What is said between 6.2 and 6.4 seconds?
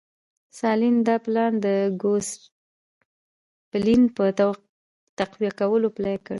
کړ